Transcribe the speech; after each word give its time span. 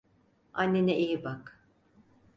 Annene 0.61 0.93
iyi 1.03 1.23
bak. 1.23 1.43